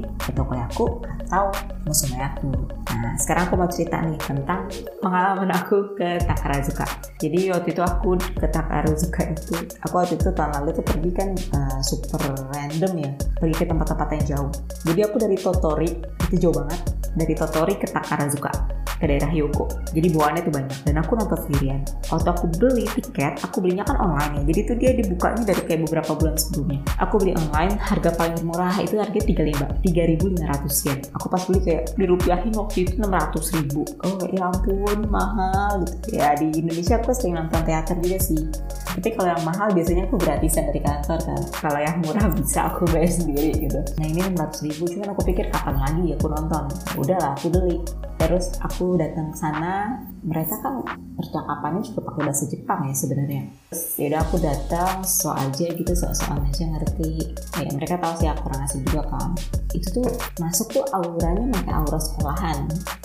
aku 0.54 1.04
atau 1.28 1.52
musuh 1.84 2.10
aku 2.18 2.52
Nah, 3.04 3.20
sekarang 3.20 3.52
aku 3.52 3.56
mau 3.60 3.68
cerita 3.68 4.00
nih 4.00 4.16
tentang 4.16 4.70
pengalaman 5.02 5.52
aku 5.52 5.98
ke 5.98 6.22
Takarazuka. 6.24 6.86
Jadi 7.18 7.52
waktu 7.52 7.76
itu 7.76 7.82
aku 7.84 8.16
ke 8.16 8.48
Takarazuka 8.48 9.28
itu, 9.28 9.58
aku 9.82 9.94
waktu 9.98 10.22
itu 10.22 10.30
tahun 10.30 10.52
lalu 10.62 10.70
tuh 10.78 10.86
pergi 10.86 11.10
kan 11.10 11.30
uh, 11.58 11.80
super 11.82 12.22
random 12.54 12.94
ya, 13.02 13.12
pergi 13.42 13.56
ke 13.58 13.66
tempat-tempat 13.66 14.08
yang 14.20 14.24
jauh. 14.38 14.52
Jadi 14.86 15.00
aku 15.02 15.16
dari 15.18 15.38
Totori, 15.40 15.90
itu 16.30 16.36
jauh 16.38 16.56
banget, 16.56 16.80
dari 17.18 17.34
Totori 17.34 17.74
ke 17.82 17.88
Takarazuka 17.90 18.83
ke 19.04 19.12
daerah 19.12 19.28
Hyoko. 19.28 19.68
Jadi 19.92 20.08
bawaannya 20.16 20.42
tuh 20.48 20.54
banyak 20.56 20.78
dan 20.88 20.96
aku 21.04 21.12
nonton 21.20 21.40
sendirian. 21.44 21.84
Waktu 22.08 22.28
aku 22.32 22.46
beli 22.56 22.88
tiket, 22.88 23.44
aku 23.44 23.60
belinya 23.60 23.84
kan 23.84 24.00
online 24.00 24.40
ya. 24.40 24.44
Jadi 24.56 24.60
tuh 24.64 24.76
dia 24.80 24.92
dibukanya 24.96 25.44
dari 25.44 25.62
kayak 25.68 25.82
beberapa 25.84 26.12
bulan 26.16 26.40
sebelumnya. 26.40 26.80
Aku 27.04 27.20
beli 27.20 27.36
online, 27.36 27.76
harga 27.84 28.16
paling 28.16 28.40
murah 28.48 28.72
itu 28.80 28.96
harga 28.96 29.20
35 29.20 29.84
3.500 29.84 30.88
yen. 30.88 31.00
Aku 31.20 31.26
pas 31.28 31.44
beli 31.44 31.60
kayak 31.68 31.84
dirupiahin 32.00 32.54
waktu 32.56 32.78
itu 32.88 32.96
600 32.96 33.56
ribu. 33.60 33.84
Oh 34.08 34.24
ya 34.32 34.48
ampun 34.48 35.00
mahal 35.12 35.84
gitu. 35.84 36.16
Ya 36.16 36.32
di 36.40 36.48
Indonesia 36.56 36.96
aku 37.04 37.12
sering 37.12 37.36
nonton 37.36 37.60
teater 37.68 38.00
juga 38.00 38.24
sih. 38.24 38.40
Tapi 38.94 39.10
kalau 39.20 39.36
yang 39.36 39.44
mahal 39.44 39.68
biasanya 39.76 40.08
aku 40.08 40.16
gratisan 40.16 40.64
dari 40.72 40.80
kantor 40.80 41.20
kan. 41.28 41.42
Kalau 41.60 41.80
yang 41.82 41.98
murah 42.00 42.30
bisa 42.32 42.72
aku 42.72 42.88
bayar 42.88 43.12
sendiri 43.12 43.52
gitu. 43.68 43.84
Nah 44.00 44.06
ini 44.08 44.22
600 44.32 44.64
ribu, 44.64 44.84
cuman 44.88 45.12
aku 45.12 45.22
pikir 45.28 45.52
kapan 45.52 45.76
lagi 45.82 46.16
aku 46.16 46.28
nonton. 46.32 46.64
Udahlah 46.96 47.36
aku 47.36 47.52
beli 47.52 47.84
terus 48.24 48.56
aku 48.64 48.93
datang 48.96 49.34
ke 49.34 49.38
sana 49.38 50.04
mereka 50.24 50.56
kan 50.64 50.80
percakapannya 51.20 51.84
juga 51.84 52.00
pakai 52.08 52.22
bahasa 52.24 52.44
Jepang 52.48 52.88
ya 52.88 52.96
sebenarnya. 52.96 53.44
Yaudah 54.00 54.20
aku 54.24 54.36
datang 54.40 55.04
so 55.04 55.36
aja 55.36 55.68
gitu 55.68 55.92
soal-soal 55.92 56.40
aja 56.40 56.64
ngerti. 56.64 57.36
Ya 57.60 57.70
mereka 57.76 58.00
tahu 58.00 58.14
sih 58.24 58.28
aku 58.32 58.48
orang 58.48 58.64
asing 58.64 58.82
juga 58.88 59.04
kan. 59.12 59.36
Itu 59.76 59.88
tuh 60.00 60.08
masuk 60.40 60.68
tuh 60.80 60.84
auranya 60.96 61.52
pakai 61.60 61.74
aura 61.76 62.00
sekolahan. 62.00 62.58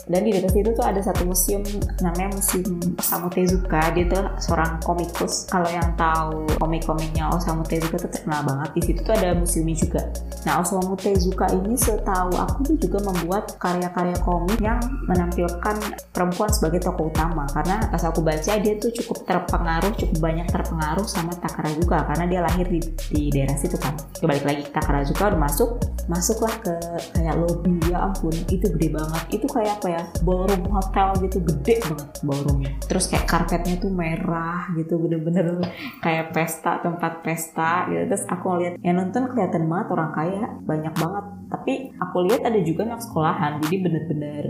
Dan 0.09 0.25
di 0.25 0.33
dekat 0.33 0.57
situ 0.57 0.71
tuh 0.73 0.87
ada 0.89 1.01
satu 1.05 1.29
museum 1.29 1.61
namanya 2.01 2.33
museum 2.33 2.81
Osamu 2.97 3.29
Tezuka. 3.29 3.93
Dia 3.93 4.05
tuh 4.09 4.25
seorang 4.41 4.81
komikus. 4.81 5.45
Kalau 5.51 5.69
yang 5.69 5.93
tahu 6.01 6.49
komik-komiknya 6.57 7.29
Osamu 7.29 7.61
Tezuka 7.67 8.01
tuh 8.01 8.09
terkenal 8.09 8.47
banget. 8.47 8.69
Di 8.73 8.83
situ 8.89 9.01
tuh 9.05 9.13
ada 9.13 9.37
museumnya 9.37 9.77
juga. 9.77 10.03
Nah 10.49 10.65
Osamu 10.65 10.97
Tezuka 10.97 11.51
ini 11.53 11.77
setahu 11.77 12.33
aku 12.41 12.73
tuh 12.73 12.77
juga 12.81 12.99
membuat 13.05 13.59
karya-karya 13.61 14.17
komik 14.25 14.61
yang 14.65 14.81
menampilkan 15.11 15.77
perempuan 16.13 16.49
sebagai 16.53 16.81
tokoh 16.81 17.08
utama. 17.09 17.45
Karena 17.51 17.89
pas 17.89 18.03
aku 18.05 18.21
baca 18.21 18.53
dia 18.61 18.75
tuh 18.77 18.93
cukup 18.93 19.25
terpengaruh 19.25 19.93
cukup 19.97 20.19
banyak 20.21 20.47
terpengaruh 20.49 21.07
sama 21.09 21.33
Takarazuka 21.39 22.05
karena 22.09 22.25
dia 22.29 22.41
lahir 22.45 22.67
di, 22.69 22.81
di 23.11 23.23
daerah 23.33 23.57
situ 23.57 23.77
kan. 23.81 23.97
Kembali 24.21 24.43
lagi 24.45 24.63
Takarazuka 24.71 25.35
udah 25.35 25.41
masuk 25.41 25.71
masuklah 26.09 26.55
ke 26.61 26.75
kayak 27.17 27.37
lobby. 27.37 27.77
Ya 27.89 28.05
ampun 28.05 28.35
itu 28.35 28.67
gede 28.69 28.89
banget. 28.93 29.23
Itu 29.33 29.47
kayak 29.49 29.81
apa 29.81 29.89
ya? 29.89 30.03
Ballroom 30.25 30.65
hotel 30.69 31.09
gitu 31.25 31.39
gede 31.45 31.75
banget 31.85 32.09
ballroomnya. 32.25 32.73
Terus 32.85 33.05
kayak 33.09 33.27
karpetnya 33.29 33.77
tuh 33.81 33.93
merah 33.93 34.69
gitu 34.77 35.01
bener-bener 35.01 35.61
kayak 36.01 36.33
pesta 36.37 36.81
tempat 36.85 37.25
pesta 37.25 37.89
gitu. 37.89 38.05
Terus 38.13 38.25
aku 38.29 38.47
lihat 38.61 38.75
yang 38.85 39.01
nonton 39.01 39.29
kelihatan 39.33 39.69
banget 39.69 39.87
orang 39.93 40.11
kaya 40.13 40.45
banyak 40.65 40.95
banget. 40.97 41.25
Tapi 41.49 41.73
aku 41.97 42.17
lihat 42.29 42.43
ada 42.45 42.61
juga 42.61 42.85
anak 42.85 43.01
sekolahan 43.05 43.61
jadi 43.65 43.77
bener-bener 43.81 44.45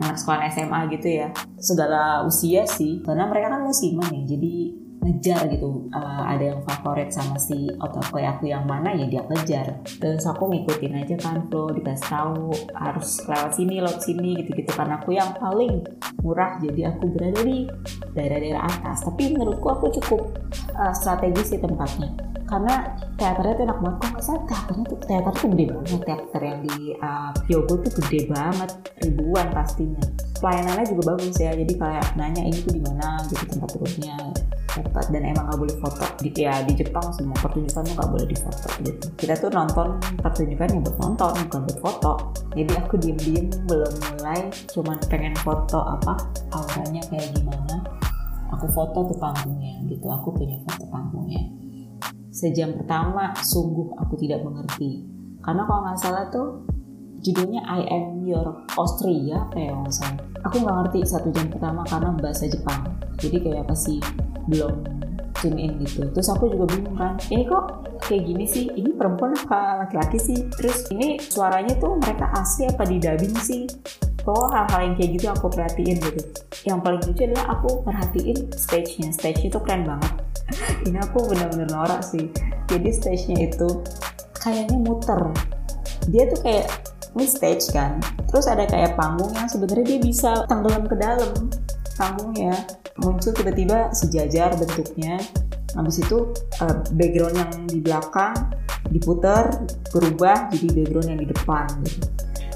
anak 0.00 0.16
sekolah 0.18 0.50
SMA 0.50 0.80
gitu 0.94 1.08
ya. 1.22 1.28
Segala 1.58 2.24
usia 2.26 2.66
sih 2.66 3.02
karena 3.04 3.28
mereka 3.28 3.54
kan 3.54 3.62
musiman 3.62 4.08
ya 4.10 4.22
jadi 4.36 4.54
ngejar 5.04 5.40
gitu. 5.52 5.84
Uh, 5.92 6.24
ada 6.24 6.56
yang 6.56 6.60
favorit 6.64 7.12
sama 7.12 7.36
si 7.36 7.68
otakoi 7.76 8.24
aku 8.24 8.48
yang 8.48 8.64
mana 8.64 8.96
ya 8.96 9.04
dia 9.04 9.22
kejar 9.28 9.84
terus 10.00 10.24
aku 10.24 10.48
ngikutin 10.48 10.96
aja 10.96 11.14
kan 11.20 11.44
flow 11.52 11.68
dikasih 11.76 12.08
tahu 12.08 12.48
harus 12.72 13.20
lewat 13.28 13.52
sini 13.52 13.74
lewat 13.84 14.00
sini 14.00 14.30
gitu-gitu. 14.40 14.72
Karena 14.72 14.96
aku 14.96 15.12
yang 15.12 15.36
paling 15.36 15.84
murah 16.24 16.56
jadi 16.64 16.96
aku 16.96 17.12
berada 17.12 17.44
di 17.44 17.68
daerah-daerah 18.16 18.64
atas. 18.64 19.04
Tapi 19.04 19.36
menurutku 19.36 19.68
aku 19.68 19.92
cukup 20.00 20.20
uh, 20.72 20.94
strategis 20.96 21.52
sih 21.52 21.60
tempatnya 21.60 22.23
karena 22.44 22.74
teaternya 23.16 23.54
tuh 23.56 23.64
enak 23.64 23.78
banget. 23.80 23.98
Kok 23.98 24.10
masa 24.12 24.32
teaternya 24.44 24.84
tuh 24.84 24.98
teater 25.00 25.32
tuh 25.32 25.48
gede 25.56 25.64
banget. 25.72 26.00
Teater 26.04 26.42
yang 26.44 26.60
di 26.60 26.76
uh, 27.00 27.32
tuh 27.64 27.92
gede 28.02 28.20
banget. 28.28 28.70
Ribuan 29.00 29.46
pastinya. 29.50 30.04
Pelayanannya 30.38 30.84
juga 30.92 31.02
bagus 31.14 31.36
ya. 31.40 31.52
Jadi 31.56 31.72
kayak 31.78 32.06
nanya 32.20 32.42
ini 32.44 32.58
tuh 32.60 32.72
di 32.76 32.82
mana 32.84 33.08
gitu 33.32 33.44
tempat 33.48 33.68
turunnya 33.72 34.16
dapat 34.74 35.06
dan 35.14 35.22
emang 35.22 35.44
gak 35.48 35.58
boleh 35.62 35.76
foto. 35.78 36.04
Di 36.18 36.30
ya 36.34 36.54
di 36.66 36.72
Jepang 36.74 37.06
semua 37.14 37.36
pertunjukan 37.38 37.82
tuh 37.86 37.94
gak 37.94 38.10
boleh 38.10 38.26
difoto 38.28 38.68
gitu. 38.82 39.06
Kita 39.16 39.34
tuh 39.38 39.50
nonton 39.54 39.88
pertunjukan 40.20 40.68
yang 40.68 40.82
buat 40.84 40.98
nonton 41.00 41.32
bukan 41.48 41.60
buat 41.70 41.78
foto. 41.80 42.12
Jadi 42.52 42.72
aku 42.76 42.94
diem 43.00 43.18
diem 43.22 43.46
belum 43.70 43.94
mulai. 44.12 44.40
Cuman 44.68 44.98
pengen 45.08 45.34
foto 45.40 45.80
apa 45.80 46.18
auranya 46.52 47.00
kayak 47.08 47.32
gimana. 47.38 47.86
Aku 48.52 48.68
foto 48.70 49.14
tuh 49.14 49.16
panggungnya 49.16 49.80
gitu. 49.88 50.06
Aku 50.10 50.34
punya 50.34 50.58
foto 50.66 50.84
panggungnya 50.90 51.53
sejam 52.34 52.74
pertama 52.74 53.30
sungguh 53.38 53.94
aku 53.94 54.18
tidak 54.18 54.42
mengerti. 54.42 55.06
Karena 55.38 55.62
kalau 55.70 55.80
nggak 55.86 55.98
salah 56.02 56.26
tuh 56.34 56.66
judulnya 57.22 57.62
I 57.62 57.86
am 57.86 58.26
your 58.26 58.66
Austria 58.74 59.46
kayak 59.54 59.70
nggak 59.70 59.94
salah. 59.94 60.18
Aku 60.50 60.58
nggak 60.58 60.76
ngerti 60.82 60.98
satu 61.06 61.30
jam 61.30 61.46
pertama 61.46 61.86
karena 61.86 62.10
bahasa 62.18 62.50
Jepang. 62.50 62.90
Jadi 63.22 63.38
kayak 63.38 63.70
apa 63.70 63.78
sih 63.78 64.02
belum 64.50 64.82
tune 65.38 65.58
in 65.62 65.78
gitu. 65.86 66.10
Terus 66.10 66.26
aku 66.34 66.50
juga 66.50 66.74
bingung 66.74 66.98
kan 66.98 67.14
ini 67.30 67.46
kok 67.46 67.86
kayak 68.02 68.26
gini 68.26 68.44
sih? 68.50 68.66
Ini 68.66 68.98
perempuan 68.98 69.38
apa 69.38 69.86
laki-laki 69.86 70.18
sih? 70.18 70.50
Terus 70.58 70.90
ini 70.90 71.22
suaranya 71.22 71.78
tuh 71.78 72.02
mereka 72.02 72.34
asli 72.34 72.66
apa 72.66 72.82
di 72.82 72.98
dubbing 72.98 73.36
sih 73.38 73.62
kok 74.24 74.48
hal-hal 74.56 74.80
yang 74.80 74.94
kayak 74.96 75.10
gitu 75.20 75.26
aku 75.28 75.46
perhatiin 75.52 75.96
gitu. 76.00 76.20
Yang 76.64 76.78
paling 76.80 77.00
lucu 77.04 77.22
adalah 77.28 77.46
aku 77.52 77.70
perhatiin 77.84 78.38
stage-nya. 78.56 79.08
Stage-nya 79.12 79.48
tuh 79.52 79.62
keren 79.62 79.84
banget. 79.84 80.12
Ini 80.88 80.98
aku 81.04 81.28
bener-bener 81.28 81.68
norak 81.68 82.00
sih. 82.00 82.32
Jadi 82.72 82.88
stage-nya 82.88 83.52
itu 83.52 83.68
kayaknya 84.40 84.80
muter. 84.80 85.20
Dia 86.08 86.24
tuh 86.32 86.40
kayak 86.40 86.66
ini 87.14 87.26
stage 87.28 87.70
kan? 87.70 88.00
Terus 88.32 88.48
ada 88.50 88.66
kayak 88.66 88.98
panggung 88.98 89.30
yang 89.36 89.46
sebenarnya 89.46 89.86
dia 89.86 90.00
bisa 90.02 90.30
tenggelam 90.48 90.84
ke 90.88 90.96
dalam 90.98 91.32
panggungnya. 91.94 92.56
Muncul 92.98 93.30
tiba-tiba 93.36 93.92
sejajar 93.92 94.56
bentuknya. 94.56 95.20
Habis 95.76 96.02
itu 96.02 96.32
uh, 96.64 96.76
background 96.96 97.36
yang 97.36 97.52
di 97.68 97.78
belakang 97.82 98.34
diputar 98.88 99.48
berubah 99.90 100.52
jadi 100.52 100.68
background 100.70 101.08
yang 101.14 101.20
di 101.24 101.28
depan 101.30 101.66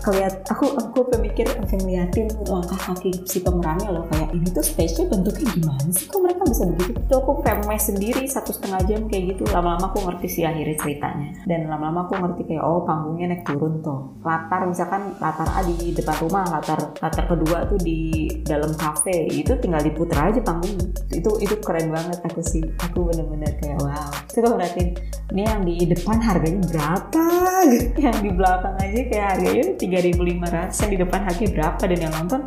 keliat 0.02 0.34
aku 0.48 0.74
aku 0.78 0.98
pemikir 1.10 1.46
sampai 1.48 1.76
ngeliatin 1.82 2.26
langkah 2.46 2.78
kaki 2.78 3.10
si 3.26 3.42
pemerannya 3.42 3.90
loh 3.90 4.04
kayak 4.10 4.30
ini 4.34 4.48
tuh 4.50 4.64
stage-nya 4.64 5.06
bentuknya 5.10 5.46
gimana 5.54 5.88
sih? 5.92 6.06
Kok 6.08 6.20
mereka 6.22 6.42
bisa 6.46 6.64
begitu? 6.70 6.98
Tuh 7.08 7.18
aku 7.20 7.32
kayak 7.42 7.66
sendiri 7.78 8.22
satu 8.26 8.50
setengah 8.54 8.80
jam 8.86 9.00
kayak 9.06 9.36
gitu. 9.36 9.42
Lama-lama 9.50 9.90
aku 9.90 9.98
ngerti 10.06 10.26
sih 10.28 10.42
akhirnya 10.46 10.76
ceritanya. 10.78 11.28
Dan 11.46 11.70
lama-lama 11.70 12.06
aku 12.06 12.14
ngerti 12.18 12.42
kayak 12.48 12.64
oh 12.64 12.82
panggungnya 12.82 13.26
naik 13.34 13.42
turun 13.46 13.80
tuh. 13.82 14.18
Latar 14.22 14.66
misalkan 14.66 15.14
latar 15.22 15.48
A 15.54 15.60
di 15.64 15.94
depan 15.94 16.16
rumah 16.22 16.44
latar 16.48 16.78
latar 16.98 17.24
kedua 17.26 17.66
tuh 17.66 17.78
di 17.80 18.30
dalam 18.42 18.72
cafe 18.74 19.28
itu 19.30 19.54
tinggal 19.58 19.82
diputar 19.82 20.30
aja 20.30 20.40
panggungnya 20.42 20.86
itu 21.14 21.30
itu 21.42 21.54
keren 21.62 21.90
banget 21.90 22.18
aku 22.24 22.40
sih. 22.42 22.62
Aku 22.88 23.08
bener-bener 23.08 23.52
kayak 23.58 23.78
wow. 23.82 24.10
Terus 24.28 24.42
aku 24.44 24.48
ngeliatin 24.54 24.88
ini 25.28 25.42
yang 25.44 25.60
di 25.60 25.76
depan 25.84 26.16
harganya 26.24 26.62
berapa? 26.72 27.24
Yang 28.00 28.16
di 28.24 28.30
belakang 28.32 28.76
aja 28.80 29.00
kayak 29.12 29.26
harganya 29.34 29.64
3500 29.88 30.82
yang 30.84 30.90
di 30.92 30.98
depan 31.00 31.20
harganya 31.24 31.50
berapa 31.56 31.82
dan 31.88 31.98
yang 31.98 32.12
nonton? 32.14 32.40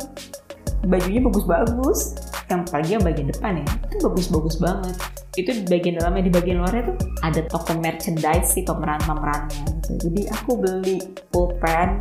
Bajunya 0.86 1.20
bagus-bagus. 1.22 2.00
Yang 2.50 2.62
pagi 2.68 2.90
yang 2.92 3.04
bagian 3.06 3.28
depan 3.32 3.52
ya 3.62 3.66
itu 3.88 3.96
bagus-bagus 4.04 4.56
banget. 4.60 4.96
Itu 5.32 5.50
di 5.56 5.64
bagian 5.64 5.94
dalamnya 5.96 6.28
di 6.28 6.32
bagian 6.32 6.56
luarnya 6.60 6.82
tuh 6.92 6.96
ada 7.24 7.40
toko 7.48 7.72
merchandise 7.80 8.52
sih 8.52 8.62
pemeran-pemerannya 8.66 9.62
gitu. 9.80 9.92
Jadi 10.08 10.22
aku 10.28 10.50
beli 10.60 10.98
pulpen 11.32 11.96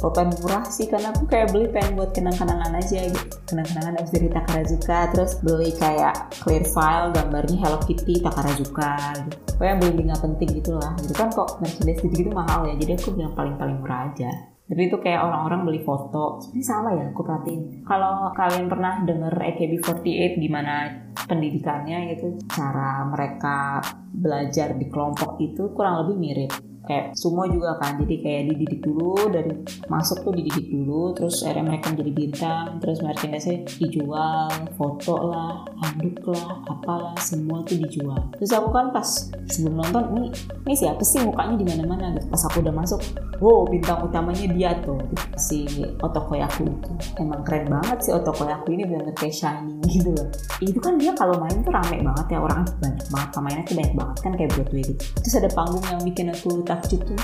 pulpen 0.00 0.32
murah 0.40 0.64
sih 0.64 0.88
karena 0.88 1.12
aku 1.12 1.28
kayak 1.28 1.52
beli 1.52 1.68
pen 1.68 1.92
buat 1.92 2.16
kenang-kenangan 2.16 2.72
aja 2.80 3.04
gitu. 3.04 3.36
Kenang-kenangan 3.44 4.00
abis 4.00 4.12
dari 4.16 4.28
Takarazuka 4.32 4.98
terus 5.12 5.32
beli 5.44 5.70
kayak 5.76 6.32
clear 6.40 6.64
file 6.64 7.12
gambarnya 7.12 7.60
Hello 7.60 7.78
Kitty 7.84 8.24
Takarazuka 8.24 8.96
gitu. 9.28 9.36
Pokoknya 9.60 9.76
beli 9.76 10.02
nggak 10.08 10.22
penting 10.24 10.48
gitu 10.56 10.72
lah 10.80 10.96
gitu 11.04 11.12
kan 11.12 11.28
kok 11.28 11.60
merchandise 11.60 12.00
gitu, 12.00 12.14
gitu 12.24 12.30
mahal 12.32 12.64
ya 12.64 12.74
jadi 12.80 12.96
aku 12.96 13.12
beli 13.12 13.28
yang 13.28 13.36
paling-paling 13.36 13.76
murah 13.84 14.08
aja 14.08 14.30
tapi 14.70 14.86
itu 14.86 15.02
kayak 15.02 15.26
orang-orang 15.26 15.66
beli 15.66 15.82
foto. 15.82 16.38
Ini 16.54 16.62
sama 16.62 16.94
ya 16.94 17.10
aku 17.10 17.26
perhatiin. 17.26 17.82
Kalau 17.82 18.30
kalian 18.30 18.70
pernah 18.70 19.02
denger 19.02 19.34
AKB48 19.34 20.38
gimana 20.38 20.86
pendidikannya 21.26 22.14
gitu? 22.14 22.38
Cara 22.46 23.02
mereka 23.10 23.82
belajar 24.14 24.78
di 24.78 24.86
kelompok 24.86 25.42
itu 25.42 25.74
kurang 25.74 26.06
lebih 26.06 26.16
mirip 26.22 26.69
kayak 26.84 27.16
semua 27.16 27.44
juga 27.50 27.76
kan. 27.80 28.00
Jadi 28.00 28.14
kayak 28.22 28.42
dididik 28.54 28.80
dulu 28.84 29.28
dari 29.28 29.52
masuk 29.88 30.24
tuh 30.24 30.32
dididik 30.32 30.66
dulu 30.70 31.12
terus 31.16 31.42
akhirnya 31.44 31.76
mereka 31.76 31.92
menjadi 31.92 32.12
bintang 32.12 32.66
terus 32.80 32.98
merchandise 33.04 33.50
dijual 33.76 34.48
foto 34.76 35.14
lah 35.32 35.64
handuk 35.84 36.20
lah 36.30 36.62
apalah 36.70 37.14
semua 37.20 37.60
tuh 37.66 37.76
dijual. 37.80 38.18
Terus 38.38 38.52
aku 38.54 38.68
kan 38.72 38.92
pas 38.94 39.06
sebelum 39.50 39.82
nonton 39.82 40.04
ini 40.16 40.24
ini 40.66 40.74
siapa 40.76 41.02
sih 41.04 41.20
mukanya 41.24 41.54
di 41.60 41.66
mana 41.66 41.82
mana 41.84 42.06
gitu. 42.16 42.26
Pas 42.30 42.42
aku 42.48 42.62
udah 42.64 42.74
masuk 42.74 43.00
wow 43.40 43.64
bintang 43.68 44.00
utamanya 44.04 44.46
dia 44.52 44.70
tuh. 44.84 45.00
Si 45.36 45.66
Otokoyaku 46.00 46.68
itu. 46.68 46.92
Emang 47.20 47.42
keren 47.44 47.68
banget 47.68 47.98
sih 48.08 48.12
Otokoyaku 48.14 48.72
ini 48.76 48.84
benar-benar 48.88 49.16
kayak 49.16 49.34
shining 49.36 49.80
gitu 49.88 50.12
loh. 50.12 50.28
Itu 50.60 50.78
kan 50.78 50.96
dia 51.00 51.12
kalau 51.16 51.36
main 51.40 51.60
tuh 51.64 51.72
rame 51.72 52.00
banget 52.04 52.26
ya 52.36 52.38
orang 52.40 52.62
banyak 52.80 53.06
banget. 53.08 53.28
Pemainnya 53.30 53.64
tuh 53.64 53.76
banyak 53.76 53.94
banget 53.96 54.16
kan 54.20 54.32
kayak 54.36 54.50
Broadway 54.56 54.82
gitu. 54.84 55.02
Terus 55.22 55.34
ada 55.40 55.50
panggung 55.52 55.84
yang 55.88 56.00
bikin 56.04 56.26
aku 56.32 56.48
gitu 56.88 57.14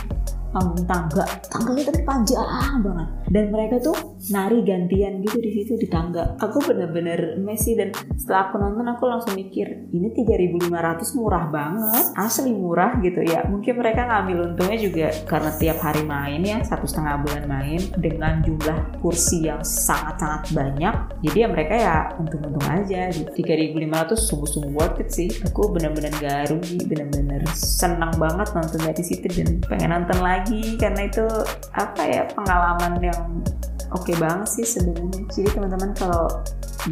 panggung 0.56 0.84
tangga. 0.88 1.24
Tangganya 1.52 1.84
tapi 1.92 2.00
panjang 2.00 2.80
banget. 2.80 3.08
Dan 3.28 3.44
mereka 3.52 3.76
tuh 3.82 3.96
nari 4.32 4.64
gantian 4.64 5.20
gitu 5.20 5.36
di 5.36 5.50
situ 5.52 5.76
di 5.76 5.84
tangga. 5.92 6.32
Aku 6.40 6.64
bener-bener 6.64 7.36
Messi 7.36 7.76
dan 7.76 7.92
setelah 8.16 8.48
aku 8.48 8.56
nonton 8.56 8.86
aku 8.88 9.04
langsung 9.04 9.36
mikir 9.36 9.92
ini 9.92 10.08
3500 10.16 11.18
murah 11.18 11.44
banget. 11.52 12.04
Asli 12.16 12.56
murah 12.56 12.96
gitu 13.02 13.20
ya. 13.20 13.44
Mungkin 13.44 13.74
mereka 13.76 14.08
ngambil 14.08 14.54
untungnya 14.54 14.78
juga 14.78 15.06
karena 15.28 15.50
tiap 15.58 15.78
hari 15.82 16.02
main 16.06 16.40
ya 16.40 16.58
satu 16.64 16.88
setengah 16.88 17.20
bulan 17.26 17.44
main 17.44 17.80
dengan 17.98 18.40
jumlah 18.40 19.02
kursi 19.02 19.50
yang 19.50 19.60
sangat-sangat 19.60 20.54
banyak. 20.54 20.94
Jadi 21.26 21.36
ya 21.36 21.48
mereka 21.50 21.74
ya 21.74 21.96
untung-untung 22.16 22.66
aja 22.70 23.10
gitu 23.12 23.28
3500 23.34 24.14
sungguh-sungguh 24.16 24.72
worth 24.72 25.02
it 25.02 25.10
sih. 25.12 25.28
Aku 25.50 25.68
bener-bener 25.74 26.14
gak 26.22 26.54
rugi 26.54 26.78
bener-bener 26.86 27.42
senang 27.52 28.14
banget 28.16 28.54
nonton 28.54 28.80
dari 28.80 29.02
situ 29.02 29.26
dan 29.26 29.58
pengen 29.66 29.90
nonton 29.90 30.18
lagi 30.22 30.45
lagi 30.46 30.78
karena 30.78 31.10
itu 31.10 31.26
apa 31.74 32.02
ya 32.06 32.22
pengalaman 32.30 33.02
yang 33.02 33.42
oke 33.90 34.06
okay 34.06 34.14
banget 34.14 34.46
sih 34.46 34.66
sebenarnya. 34.78 35.26
Jadi 35.26 35.58
teman-teman 35.58 35.90
kalau 35.98 36.30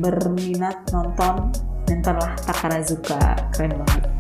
berminat 0.03 0.83
nonton 0.91 1.55
nontonlah 1.87 2.35
Takarazuka 2.43 3.23
keren 3.55 3.79
banget 3.79 4.14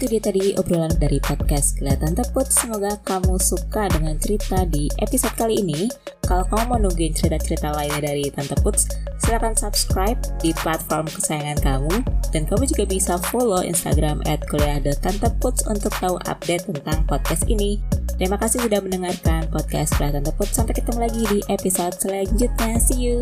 Itu 0.00 0.16
dia 0.16 0.32
tadi 0.32 0.56
obrolan 0.56 0.96
dari 0.96 1.20
podcast 1.20 1.76
Kelihatan 1.76 2.16
Teput. 2.16 2.48
Semoga 2.48 2.96
kamu 3.04 3.36
suka 3.36 3.84
dengan 3.92 4.16
cerita 4.16 4.64
di 4.64 4.88
episode 4.96 5.36
kali 5.36 5.60
ini. 5.60 5.92
Kalau 6.24 6.48
kamu 6.48 6.72
mau 6.72 6.80
nungguin 6.80 7.12
cerita-cerita 7.12 7.68
lainnya 7.68 8.08
dari 8.08 8.32
Tante 8.32 8.56
Puts, 8.64 8.88
silahkan 9.20 9.52
subscribe 9.52 10.16
di 10.40 10.56
platform 10.56 11.04
kesayangan 11.04 11.60
kamu. 11.60 11.92
Dan 12.32 12.48
kamu 12.48 12.72
juga 12.72 12.84
bisa 12.88 13.20
follow 13.28 13.60
Instagram 13.60 14.24
at 14.24 14.40
kuliah.tanteputs 14.48 15.68
untuk 15.68 15.92
tahu 16.00 16.16
update 16.24 16.64
tentang 16.64 17.04
podcast 17.04 17.44
ini. 17.44 17.76
Terima 18.16 18.40
kasih 18.40 18.64
sudah 18.64 18.80
mendengarkan 18.80 19.52
podcast 19.52 20.00
Kelihatan 20.00 20.24
Teput. 20.24 20.48
Sampai 20.48 20.80
ketemu 20.80 20.98
lagi 21.04 21.22
di 21.28 21.44
episode 21.52 21.92
selanjutnya. 22.00 22.80
See 22.80 23.04
you! 23.04 23.20